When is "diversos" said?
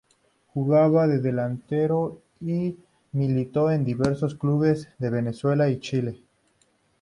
3.85-4.33